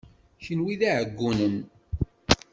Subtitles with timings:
[0.43, 1.57] Kenwi d iɛeggunen.